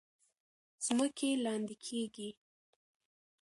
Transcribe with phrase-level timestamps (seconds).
[0.85, 2.29] ځمکې لاندې کیږي.